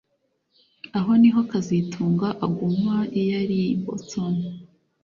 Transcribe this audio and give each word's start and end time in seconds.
Aha 0.97 1.11
niho 1.21 1.41
kazitunga 1.51 2.27
aguma 2.45 2.95
iyo 3.19 3.33
ari 3.43 3.59
i 3.73 3.77
Boston 3.83 4.35